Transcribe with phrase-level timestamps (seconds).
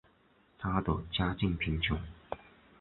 [0.57, 1.95] 她的家境贫穷。